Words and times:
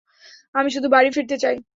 আমি 0.55 0.69
শুধু 0.69 0.87
বাড়ি 0.89 1.09
ফিরতে 1.15 1.35
চাই। 1.37 1.55